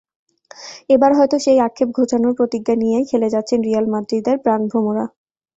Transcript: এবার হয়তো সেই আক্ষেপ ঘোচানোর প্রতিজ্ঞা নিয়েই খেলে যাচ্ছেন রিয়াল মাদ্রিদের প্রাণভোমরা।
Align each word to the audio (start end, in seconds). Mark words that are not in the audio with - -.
এবার 0.89 1.11
হয়তো 1.17 1.35
সেই 1.39 1.59
আক্ষেপ 1.67 1.89
ঘোচানোর 1.97 2.33
প্রতিজ্ঞা 2.39 2.75
নিয়েই 2.81 3.09
খেলে 3.11 3.27
যাচ্ছেন 3.33 3.59
রিয়াল 3.61 3.85
মাদ্রিদের 3.93 4.37
প্রাণভোমরা। 4.45 5.05